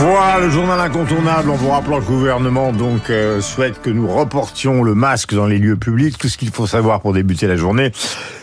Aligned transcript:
Voilà 0.00 0.38
le 0.38 0.48
journal 0.48 0.78
incontournable 0.78 1.50
en 1.50 1.56
vous 1.56 1.70
rappelant 1.70 2.00
que 2.00 2.08
le 2.08 2.18
gouvernement 2.18 2.72
donc 2.72 3.10
euh, 3.10 3.40
souhaite 3.40 3.82
que 3.82 3.90
nous 3.90 4.06
reportions 4.06 4.84
le 4.84 4.94
masque 4.94 5.34
dans 5.34 5.46
les 5.46 5.58
lieux 5.58 5.76
publics. 5.76 6.16
Tout 6.16 6.28
ce 6.28 6.38
qu'il 6.38 6.50
faut 6.50 6.68
savoir 6.68 7.00
pour 7.00 7.12
débuter 7.12 7.48
la 7.48 7.56
journée, 7.56 7.90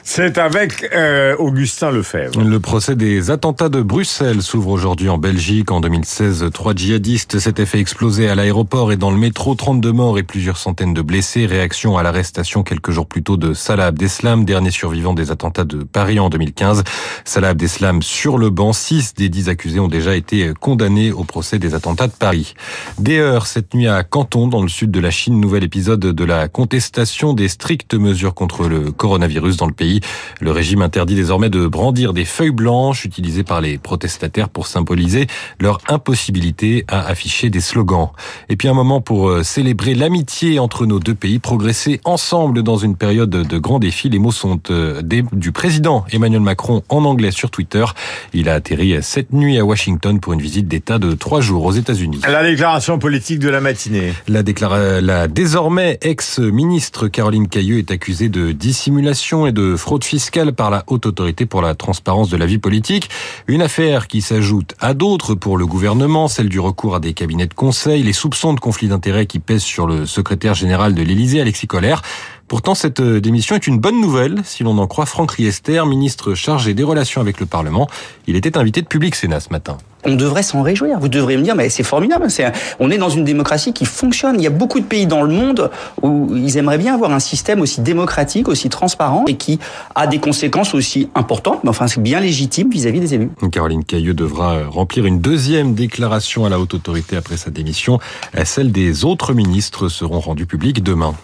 c'est 0.03 0.37
avec 0.37 0.85
euh, 0.93 1.33
Augustin 1.37 1.91
Lefebvre. 1.91 2.41
Le 2.41 2.59
procès 2.59 2.97
des 2.97 3.31
attentats 3.31 3.69
de 3.69 3.81
Bruxelles 3.81 4.41
s'ouvre 4.41 4.67
aujourd'hui 4.67 5.07
en 5.07 5.17
Belgique. 5.17 5.71
En 5.71 5.79
2016, 5.79 6.49
trois 6.53 6.75
djihadistes 6.75 7.39
s'étaient 7.39 7.65
fait 7.65 7.79
exploser 7.79 8.27
à 8.27 8.35
l'aéroport 8.35 8.91
et 8.91 8.97
dans 8.97 9.11
le 9.11 9.17
métro. 9.17 9.55
32 9.55 9.93
morts 9.93 10.19
et 10.19 10.23
plusieurs 10.23 10.57
centaines 10.57 10.93
de 10.93 11.01
blessés. 11.01 11.45
Réaction 11.45 11.97
à 11.97 12.03
l'arrestation 12.03 12.63
quelques 12.63 12.91
jours 12.91 13.07
plus 13.07 13.23
tôt 13.23 13.37
de 13.37 13.53
Salah 13.53 13.85
Abdeslam, 13.85 14.43
dernier 14.43 14.71
survivant 14.71 15.13
des 15.13 15.31
attentats 15.31 15.63
de 15.63 15.83
Paris 15.83 16.19
en 16.19 16.29
2015. 16.29 16.83
Salah 17.23 17.49
Abdeslam 17.49 18.01
sur 18.01 18.37
le 18.37 18.49
banc. 18.49 18.73
Six 18.73 19.13
des 19.13 19.29
dix 19.29 19.47
accusés 19.47 19.79
ont 19.79 19.87
déjà 19.87 20.17
été 20.17 20.51
condamnés 20.59 21.13
au 21.13 21.23
procès 21.23 21.44
des 21.53 21.75
attentats 21.75 22.07
de 22.07 22.13
Paris. 22.13 22.53
Des 22.99 23.19
heures 23.19 23.47
cette 23.47 23.73
nuit 23.73 23.87
à 23.87 24.03
Canton, 24.03 24.47
dans 24.47 24.61
le 24.61 24.67
sud 24.67 24.91
de 24.91 24.99
la 24.99 25.11
Chine, 25.11 25.39
nouvel 25.39 25.63
épisode 25.63 25.99
de 25.99 26.23
la 26.25 26.47
contestation 26.47 27.33
des 27.33 27.47
strictes 27.47 27.93
mesures 27.93 28.33
contre 28.33 28.67
le 28.67 28.91
coronavirus 28.91 29.57
dans 29.57 29.67
le 29.67 29.73
pays. 29.73 30.01
Le 30.41 30.51
régime 30.51 30.81
interdit 30.81 31.15
désormais 31.15 31.49
de 31.49 31.67
brandir 31.67 32.13
des 32.13 32.25
feuilles 32.25 32.51
blanches 32.51 33.05
utilisées 33.05 33.43
par 33.43 33.61
les 33.61 33.77
protestataires 33.77 34.49
pour 34.49 34.67
symboliser 34.67 35.27
leur 35.59 35.79
impossibilité 35.87 36.83
à 36.87 37.05
afficher 37.05 37.49
des 37.49 37.61
slogans. 37.61 38.09
Et 38.49 38.55
puis 38.55 38.67
un 38.67 38.73
moment 38.73 39.01
pour 39.01 39.29
euh, 39.29 39.43
célébrer 39.43 39.93
l'amitié 39.93 40.59
entre 40.59 40.85
nos 40.85 40.99
deux 40.99 41.15
pays, 41.15 41.39
progresser 41.39 42.01
ensemble 42.03 42.63
dans 42.63 42.77
une 42.77 42.95
période 42.95 43.29
de 43.29 43.57
grands 43.57 43.79
défis. 43.79 44.09
Les 44.09 44.19
mots 44.19 44.31
sont 44.31 44.59
euh, 44.69 45.01
du 45.31 45.51
président 45.51 46.05
Emmanuel 46.11 46.41
Macron 46.41 46.83
en 46.89 47.05
anglais 47.05 47.31
sur 47.31 47.51
Twitter. 47.51 47.85
Il 48.33 48.49
a 48.49 48.55
atterri 48.55 48.95
cette 49.01 49.33
nuit 49.33 49.57
à 49.57 49.65
Washington 49.65 50.19
pour 50.19 50.33
une 50.33 50.41
visite 50.41 50.67
d'État 50.67 50.99
de 50.99 51.13
trois 51.13 51.34
jours 51.41 51.65
aux 51.65 51.71
États-Unis. 51.71 52.21
La 52.27 52.43
déclaration 52.43 52.99
politique 52.99 53.39
de 53.39 53.49
la 53.49 53.61
matinée. 53.61 54.13
La, 54.27 54.43
déclara... 54.43 55.01
la 55.01 55.27
désormais 55.27 55.97
ex-ministre 56.01 57.07
Caroline 57.07 57.47
Cailleux 57.47 57.77
est 57.77 57.91
accusée 57.91 58.29
de 58.29 58.51
dissimulation 58.51 59.47
et 59.47 59.51
de 59.51 59.75
fraude 59.75 60.03
fiscale 60.03 60.53
par 60.53 60.69
la 60.69 60.83
Haute 60.87 61.05
Autorité 61.05 61.45
pour 61.45 61.61
la 61.61 61.75
transparence 61.75 62.29
de 62.29 62.37
la 62.37 62.45
vie 62.45 62.57
politique. 62.57 63.09
Une 63.47 63.61
affaire 63.61 64.07
qui 64.07 64.21
s'ajoute 64.21 64.73
à 64.79 64.93
d'autres 64.93 65.35
pour 65.35 65.57
le 65.57 65.65
gouvernement, 65.65 66.27
celle 66.27 66.49
du 66.49 66.59
recours 66.59 66.95
à 66.95 66.99
des 66.99 67.13
cabinets 67.13 67.47
de 67.47 67.53
conseil, 67.53 68.03
les 68.03 68.13
soupçons 68.13 68.53
de 68.53 68.59
conflit 68.59 68.87
d'intérêts 68.87 69.25
qui 69.25 69.39
pèsent 69.39 69.63
sur 69.63 69.87
le 69.87 70.05
secrétaire 70.05 70.53
général 70.53 70.93
de 70.93 71.01
l'Élysée, 71.01 71.41
Alexis 71.41 71.67
Collère. 71.67 72.01
Pourtant, 72.47 72.75
cette 72.75 72.99
euh, 72.99 73.19
démission 73.19 73.55
est 73.55 73.65
une 73.65 73.79
bonne 73.79 73.99
nouvelle, 73.99 74.41
si 74.43 74.63
l'on 74.63 74.77
en 74.77 74.85
croit 74.85 75.07
Franck 75.07 75.31
Riester, 75.31 75.81
ministre 75.87 76.35
chargé 76.35 76.75
des 76.75 76.83
relations 76.83 77.19
avec 77.19 77.39
le 77.39 77.47
Parlement. 77.47 77.87
Il 78.27 78.35
était 78.35 78.57
invité 78.57 78.83
de 78.83 78.87
Public 78.87 79.15
Sénat 79.15 79.39
ce 79.39 79.49
matin. 79.49 79.77
On 80.07 80.15
devrait 80.15 80.43
s'en 80.43 80.61
réjouir. 80.61 80.99
Vous 80.99 81.07
devriez 81.07 81.39
me 81.39 81.43
dire, 81.43 81.55
mais 81.55 81.69
c'est 81.69 81.81
formidable. 81.81 82.29
C'est 82.29 82.51
on 82.79 82.91
est 82.91 82.99
dans 82.99 83.09
une 83.09 83.23
démocratie 83.23 83.73
qui 83.73 83.85
fonctionne. 83.85 84.35
Il 84.37 84.43
y 84.43 84.47
a 84.47 84.51
beaucoup 84.51 84.79
de 84.79 84.85
pays 84.85 85.07
dans 85.07 85.23
le 85.23 85.33
monde 85.33 85.71
où 86.03 86.29
ils 86.35 86.57
aimeraient 86.57 86.77
bien 86.77 86.93
avoir 86.93 87.11
un 87.11 87.19
système 87.19 87.61
aussi 87.61 87.81
démocratique, 87.81 88.47
aussi 88.47 88.69
transparent 88.69 89.25
et 89.27 89.35
qui 89.35 89.59
a 89.95 90.05
des 90.05 90.19
conséquences 90.19 90.75
aussi 90.75 91.09
importantes. 91.15 91.63
Mais 91.63 91.71
enfin, 91.71 91.87
c'est 91.87 92.01
bien 92.01 92.19
légitime 92.19 92.69
vis-à-vis 92.69 92.99
des 92.99 93.15
élus. 93.15 93.31
Caroline 93.51 93.83
Cailleux 93.83 94.13
devra 94.13 94.53
euh, 94.53 94.69
remplir 94.69 95.07
une 95.07 95.19
deuxième 95.19 95.73
déclaration 95.73 96.45
à 96.45 96.49
la 96.49 96.59
haute 96.59 96.75
autorité 96.75 97.17
après 97.17 97.37
sa 97.37 97.49
démission. 97.49 97.99
Celles 98.43 98.71
des 98.71 99.05
autres 99.05 99.33
ministres 99.33 99.89
seront 99.89 100.19
rendues 100.19 100.45
publiques 100.45 100.83
demain. 100.83 101.15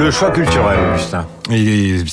Le 0.00 0.10
choix 0.10 0.30
culturel, 0.30 0.78
Augustin. 0.92 1.26
Et 1.52 2.04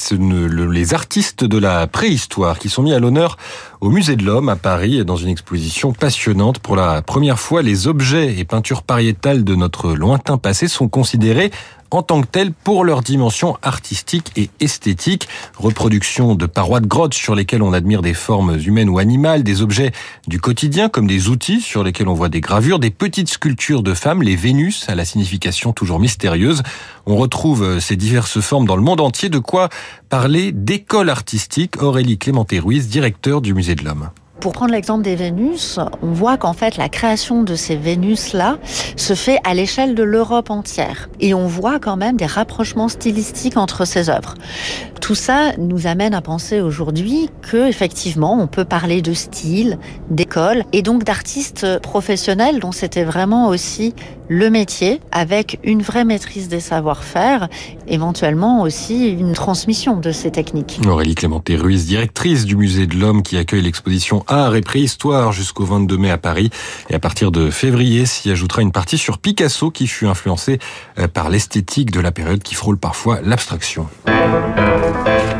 les 0.49 0.93
artistes 0.95 1.43
de 1.43 1.59
la 1.59 1.85
préhistoire 1.85 2.57
qui 2.57 2.69
sont 2.69 2.81
mis 2.81 2.93
à 2.93 2.99
l'honneur 2.99 3.37
au 3.81 3.89
Musée 3.89 4.15
de 4.15 4.23
l'Homme 4.23 4.49
à 4.49 4.55
Paris 4.55 5.05
dans 5.05 5.15
une 5.15 5.29
exposition 5.29 5.93
passionnante. 5.93 6.57
Pour 6.57 6.75
la 6.75 7.03
première 7.03 7.39
fois, 7.39 7.61
les 7.61 7.87
objets 7.87 8.39
et 8.39 8.45
peintures 8.45 8.81
pariétales 8.81 9.43
de 9.43 9.53
notre 9.53 9.93
lointain 9.93 10.39
passé 10.39 10.67
sont 10.67 10.87
considérés 10.87 11.51
en 11.89 12.01
tant 12.01 12.21
que 12.21 12.27
tels 12.27 12.51
pour 12.51 12.83
leur 12.83 13.01
dimension 13.01 13.57
artistique 13.61 14.31
et 14.35 14.49
esthétique. 14.59 15.29
Reproduction 15.57 16.35
de 16.35 16.45
parois 16.45 16.81
de 16.81 16.87
grottes 16.87 17.13
sur 17.13 17.33
lesquelles 17.33 17.61
on 17.61 17.71
admire 17.71 18.01
des 18.01 18.13
formes 18.13 18.59
humaines 18.59 18.89
ou 18.89 18.99
animales, 18.99 19.43
des 19.43 19.61
objets 19.61 19.91
du 20.27 20.41
quotidien 20.41 20.89
comme 20.89 21.07
des 21.07 21.29
outils 21.29 21.61
sur 21.61 21.83
lesquels 21.83 22.09
on 22.09 22.13
voit 22.13 22.29
des 22.29 22.41
gravures, 22.41 22.79
des 22.79 22.89
petites 22.89 23.29
sculptures 23.29 23.83
de 23.83 23.93
femmes, 23.93 24.21
les 24.21 24.35
Vénus 24.35 24.89
à 24.89 24.95
la 24.95 25.05
signification 25.05 25.71
toujours 25.71 25.99
mystérieuse. 25.99 26.61
On 27.05 27.15
retrouve 27.15 27.79
ces 27.79 27.95
diverses 27.95 28.41
formes 28.41 28.65
dans 28.65 28.75
le 28.75 28.81
monde 28.81 28.99
entier, 28.99 29.26
de 29.29 29.39
quoi 29.39 29.69
parler 30.09 30.51
d'école 30.51 31.09
artistique. 31.09 31.81
Aurélie 31.81 32.17
Clémenté-Ruiz, 32.17 32.87
directeur 32.87 33.41
du 33.41 33.53
Musée 33.53 33.75
de 33.75 33.83
l'Homme. 33.83 34.09
Pour 34.39 34.53
prendre 34.53 34.71
l'exemple 34.71 35.03
des 35.03 35.15
Vénus, 35.15 35.79
on 36.03 36.11
voit 36.11 36.37
qu'en 36.37 36.53
fait 36.53 36.77
la 36.77 36.89
création 36.89 37.41
de 37.41 37.55
ces 37.55 37.75
Vénus-là 37.75 38.59
se 38.95 39.15
fait 39.15 39.39
à 39.43 39.55
l'échelle 39.55 39.95
de 39.95 40.03
l'Europe 40.03 40.51
entière. 40.51 41.09
Et 41.19 41.33
on 41.33 41.47
voit 41.47 41.79
quand 41.79 41.97
même 41.97 42.17
des 42.17 42.27
rapprochements 42.27 42.87
stylistiques 42.87 43.57
entre 43.57 43.83
ces 43.85 44.09
œuvres. 44.09 44.35
Tout 45.01 45.15
ça 45.15 45.53
nous 45.57 45.87
amène 45.87 46.13
à 46.13 46.21
penser 46.21 46.59
aujourd'hui 46.61 47.29
que 47.41 47.67
effectivement 47.67 48.39
on 48.39 48.47
peut 48.47 48.65
parler 48.65 49.01
de 49.01 49.13
style, 49.13 49.77
d'école 50.09 50.63
et 50.73 50.81
donc 50.81 51.03
d'artistes 51.03 51.79
professionnels 51.81 52.59
dont 52.59 52.71
c'était 52.71 53.03
vraiment 53.03 53.47
aussi 53.47 53.93
le 54.29 54.49
métier 54.49 54.99
avec 55.11 55.59
une 55.63 55.81
vraie 55.81 56.03
maîtrise 56.03 56.47
des 56.47 56.59
savoir-faire, 56.59 57.47
éventuellement 57.87 58.61
aussi 58.61 59.09
une 59.09 59.33
transmission 59.33 59.97
de 59.97 60.11
ces 60.11 60.31
techniques. 60.31 60.79
Aurélie 60.85 61.15
Clémenté-Ruiz, 61.15 61.85
directrice 61.85 62.45
du 62.45 62.55
Musée 62.55 62.87
de 62.87 62.95
l'Homme 62.95 63.23
qui 63.23 63.37
accueille 63.37 63.61
l'exposition 63.61 64.23
Art 64.27 64.55
et 64.55 64.61
Préhistoire 64.61 65.31
jusqu'au 65.31 65.65
22 65.65 65.97
mai 65.97 66.11
à 66.11 66.17
Paris. 66.17 66.49
Et 66.89 66.95
à 66.95 66.99
partir 66.99 67.31
de 67.31 67.49
février 67.49 68.05
s'y 68.05 68.29
ajoutera 68.29 68.61
une 68.61 68.71
partie 68.71 68.97
sur 68.97 69.17
Picasso 69.17 69.71
qui 69.71 69.87
fut 69.87 70.07
influencé 70.07 70.59
euh, 70.99 71.07
par 71.07 71.29
l'esthétique 71.29 71.91
de 71.91 71.99
la 71.99 72.11
période 72.11 72.43
qui 72.43 72.55
frôle 72.55 72.77
parfois 72.77 73.19
l'abstraction. 73.23 73.87
Thank 74.93 75.31
you. 75.31 75.36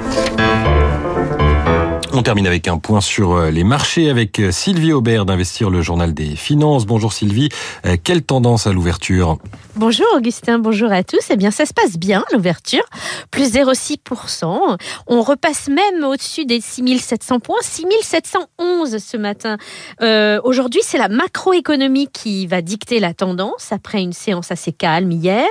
On 2.17 2.23
termine 2.23 2.47
avec 2.47 2.67
un 2.67 2.79
point 2.79 2.99
sur 2.99 3.33
euh, 3.33 3.51
les 3.51 3.63
marchés 3.63 4.09
avec 4.09 4.39
euh, 4.39 4.51
Sylvie 4.51 4.91
Aubert 4.91 5.23
d'Investir 5.23 5.69
le 5.69 5.83
Journal 5.83 6.15
des 6.15 6.35
Finances. 6.35 6.87
Bonjour 6.87 7.13
Sylvie, 7.13 7.49
euh, 7.85 7.95
quelle 8.03 8.23
tendance 8.23 8.65
à 8.65 8.73
l'ouverture? 8.73 9.37
Bonjour 9.75 10.07
Augustin, 10.15 10.57
bonjour 10.57 10.91
à 10.91 11.03
tous. 11.03 11.19
Eh 11.29 11.35
bien, 11.35 11.51
ça 11.51 11.67
se 11.67 11.75
passe 11.75 11.99
bien, 11.99 12.25
l'ouverture, 12.33 12.83
plus 13.29 13.53
0,6%. 13.53 14.77
On 15.05 15.21
repasse 15.21 15.67
même 15.67 16.03
au-dessus 16.03 16.45
des 16.45 16.59
6700 16.59 17.39
points, 17.39 17.59
6711 17.61 18.97
ce 18.97 19.17
matin. 19.17 19.57
Aujourd'hui, 20.43 20.81
c'est 20.83 20.97
la 20.97 21.09
macroéconomie 21.09 22.07
qui 22.11 22.47
va 22.47 22.63
dicter 22.63 22.99
la 22.99 23.13
tendance 23.13 23.71
après 23.71 24.01
une 24.01 24.13
séance 24.13 24.51
assez 24.51 24.71
calme 24.71 25.11
hier. 25.11 25.45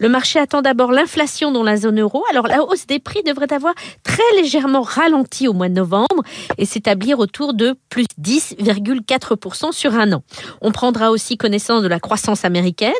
Le 0.00 0.08
marché 0.08 0.38
attend 0.38 0.62
d'abord 0.62 0.92
l'inflation 0.92 1.52
dans 1.52 1.62
la 1.62 1.76
zone 1.76 2.00
euro. 2.00 2.24
Alors, 2.30 2.46
la 2.46 2.62
hausse 2.62 2.86
des 2.86 3.00
prix 3.00 3.22
devrait 3.26 3.52
avoir 3.52 3.74
très 4.02 4.40
légèrement 4.40 4.80
ralenti 4.80 5.48
au 5.48 5.52
mois 5.52 5.68
de 5.68 5.74
novembre 5.74 6.05
et 6.58 6.64
s'établir 6.64 7.18
autour 7.18 7.54
de 7.54 7.76
plus 7.88 8.06
10,4% 8.20 9.72
sur 9.72 9.94
un 9.94 10.12
an. 10.12 10.22
On 10.60 10.72
prendra 10.72 11.10
aussi 11.10 11.36
connaissance 11.36 11.82
de 11.82 11.88
la 11.88 12.00
croissance 12.00 12.44
américaine. 12.44 12.92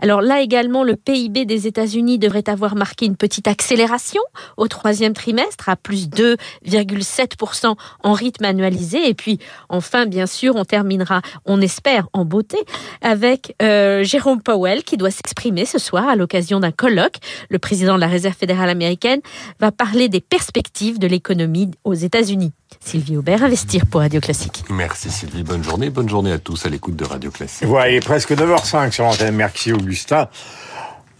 Alors, 0.00 0.20
là 0.20 0.40
également, 0.40 0.84
le 0.84 0.96
PIB 0.96 1.44
des 1.44 1.66
États-Unis 1.66 2.18
devrait 2.18 2.48
avoir 2.48 2.76
marqué 2.76 3.06
une 3.06 3.16
petite 3.16 3.48
accélération 3.48 4.22
au 4.56 4.68
troisième 4.68 5.14
trimestre 5.14 5.68
à 5.68 5.76
plus 5.76 6.08
2,7% 6.08 7.74
en 8.02 8.12
rythme 8.12 8.44
annualisé. 8.44 9.08
Et 9.08 9.14
puis, 9.14 9.38
enfin, 9.68 10.06
bien 10.06 10.26
sûr, 10.26 10.56
on 10.56 10.64
terminera, 10.64 11.22
on 11.46 11.60
espère, 11.60 12.08
en 12.12 12.24
beauté 12.24 12.58
avec 13.00 13.54
euh, 13.62 14.02
Jérôme 14.04 14.42
Powell 14.42 14.82
qui 14.84 14.96
doit 14.96 15.10
s'exprimer 15.10 15.64
ce 15.64 15.78
soir 15.78 16.08
à 16.08 16.16
l'occasion 16.16 16.60
d'un 16.60 16.72
colloque. 16.72 17.16
Le 17.48 17.58
président 17.58 17.96
de 17.96 18.00
la 18.00 18.06
Réserve 18.06 18.36
fédérale 18.36 18.70
américaine 18.70 19.20
va 19.58 19.72
parler 19.72 20.08
des 20.08 20.20
perspectives 20.20 20.98
de 20.98 21.06
l'économie 21.06 21.70
aux 21.84 21.94
États-Unis. 21.94 22.49
Sylvie 22.84 23.16
Aubert, 23.16 23.42
Investir 23.44 23.86
pour 23.86 24.00
Radio 24.00 24.20
Classique. 24.20 24.64
Merci 24.70 25.10
Sylvie, 25.10 25.42
bonne 25.42 25.62
journée. 25.62 25.90
Bonne 25.90 26.08
journée 26.08 26.32
à 26.32 26.38
tous 26.38 26.64
à 26.66 26.68
l'écoute 26.68 26.96
de 26.96 27.04
Radio 27.04 27.30
Classique. 27.30 27.66
Voilà, 27.68 27.90
il 27.90 27.96
est 27.96 28.00
presque 28.04 28.30
9h05 28.32 28.90
sur 28.92 29.04
l'antenne. 29.04 29.34
Merci 29.36 29.72
Augustin. 29.72 30.28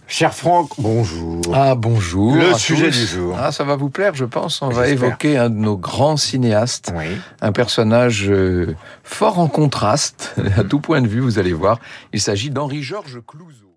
Cher 0.07 0.33
Franck, 0.33 0.71
bonjour. 0.77 1.41
Ah 1.53 1.73
bonjour. 1.75 2.35
Le 2.35 2.53
sujet 2.55 2.89
tous. 2.89 2.99
du 2.99 3.05
jour. 3.05 3.37
Ah 3.39 3.53
ça 3.53 3.63
va 3.63 3.77
vous 3.77 3.89
plaire, 3.89 4.13
je 4.13 4.25
pense. 4.25 4.61
On 4.61 4.67
va 4.67 4.89
évoquer 4.89 5.37
un 5.37 5.49
de 5.49 5.55
nos 5.55 5.77
grands 5.77 6.17
cinéastes, 6.17 6.91
Oui. 6.97 7.05
un 7.39 7.53
personnage 7.53 8.25
euh, 8.29 8.75
fort 9.05 9.39
en 9.39 9.47
contraste 9.47 10.35
à 10.57 10.65
tout 10.65 10.81
point 10.81 11.01
de 11.01 11.07
vue. 11.07 11.21
Vous 11.21 11.39
allez 11.39 11.53
voir. 11.53 11.79
Il 12.11 12.19
s'agit 12.19 12.49
d'Henri-Georges 12.49 13.19
Clouzot. 13.25 13.70